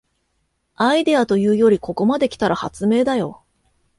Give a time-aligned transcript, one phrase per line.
[0.77, 3.43] アイデアというよりここまで来たら発明だよ